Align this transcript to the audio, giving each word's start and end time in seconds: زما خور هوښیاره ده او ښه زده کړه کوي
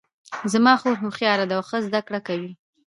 زما 0.53 0.73
خور 0.81 0.93
هوښیاره 1.03 1.45
ده 1.49 1.53
او 1.57 1.63
ښه 1.69 1.77
زده 1.87 1.99
کړه 2.07 2.19
کوي 2.27 2.51